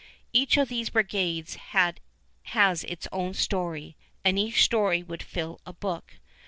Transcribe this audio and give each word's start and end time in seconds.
Each 0.33 0.57
of 0.57 0.67
these 0.69 0.89
brigades 0.89 1.57
has 2.47 2.83
its 2.85 3.07
own 3.11 3.35
story, 3.35 3.95
and 4.25 4.39
each 4.39 4.63
story 4.63 5.03
would 5.03 5.21
fill 5.21 5.61
a 5.63 5.73
book. 5.73 6.15